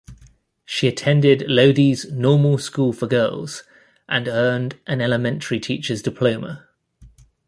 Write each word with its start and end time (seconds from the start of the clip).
She 0.65 0.87
attended 0.87 1.43
Lodi's 1.47 2.11
Normal 2.11 2.57
School 2.57 2.91
for 2.91 3.05
Girls 3.05 3.61
and 4.09 4.27
earned 4.27 4.79
an 4.87 4.99
elementary 4.99 5.59
teacher's 5.59 6.01
diploma. 6.01 6.67